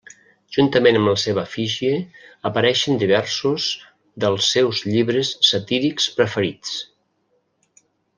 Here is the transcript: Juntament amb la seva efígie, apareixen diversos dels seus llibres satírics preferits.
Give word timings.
Juntament 0.55 0.95
amb 0.99 1.09
la 1.09 1.17
seva 1.23 1.41
efígie, 1.49 1.99
apareixen 2.51 2.97
diversos 3.03 3.67
dels 4.25 4.47
seus 4.55 4.81
llibres 4.93 5.31
satírics 5.51 6.09
preferits. 6.21 6.75